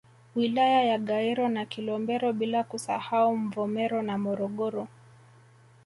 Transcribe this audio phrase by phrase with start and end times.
[0.35, 4.87] Wilaya ya Gairo na Kilombero bila kusahau Mvomero na Morogoro